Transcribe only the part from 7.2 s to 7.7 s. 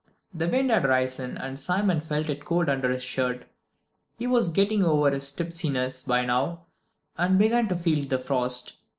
began